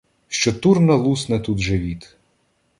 Що 0.27 0.53
Турна 0.53 0.95
лусне 0.95 1.39
тут 1.39 1.57
живіт. 1.59 2.17